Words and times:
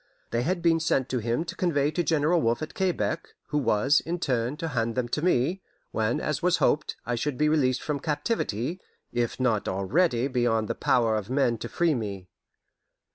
They 0.31 0.41
had 0.41 0.63
been 0.63 0.79
sent 0.79 1.09
to 1.09 1.19
him 1.19 1.43
to 1.43 1.55
convey 1.55 1.91
to 1.91 2.01
General 2.01 2.41
Wolfe 2.41 2.63
at 2.63 2.73
Quebec, 2.73 3.27
who 3.49 3.59
was, 3.59 3.99
in 3.99 4.17
turn, 4.19 4.57
to 4.57 4.69
hand 4.69 4.95
them 4.95 5.07
to 5.09 5.21
me, 5.21 5.61
when, 5.91 6.19
as 6.19 6.41
was 6.41 6.57
hoped, 6.57 6.95
I 7.05 7.13
should 7.13 7.37
be 7.37 7.47
released 7.47 7.83
from 7.83 7.99
captivity, 7.99 8.81
if 9.13 9.39
not 9.39 9.67
already 9.67 10.27
beyond 10.27 10.67
the 10.67 10.73
power 10.73 11.15
of 11.15 11.29
men 11.29 11.59
to 11.59 11.69
free 11.69 11.93
me. 11.93 12.27